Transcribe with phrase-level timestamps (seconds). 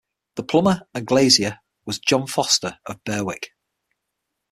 [0.33, 3.51] The plumber and glazier was John Forster of Berwick.